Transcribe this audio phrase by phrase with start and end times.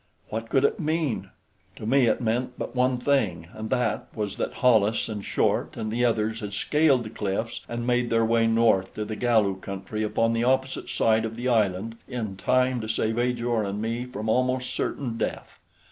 [0.29, 1.29] What could it mean?
[1.75, 5.91] To me it meant but one thing, and that was that Hollis and Short and
[5.91, 10.01] the others had scaled the cliffs and made their way north to the Galu country
[10.01, 14.27] upon the opposite side of the island in time to save Ajor and me from
[14.27, 15.59] almost certain death.